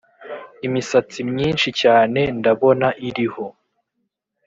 [0.67, 3.45] imisatsi myinshi cyane ndabona, iriho